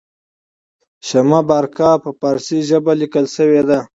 شمه 1.07 1.39
بارقه 1.49 1.89
په 2.03 2.11
پارسي 2.19 2.59
ژبه 2.69 2.93
لیکل 3.01 3.25
شوې 3.35 3.61
ده. 3.69 3.79